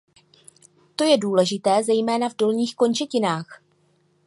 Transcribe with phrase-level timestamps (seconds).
[0.95, 3.61] To je důležité zejména v dolních končetinách.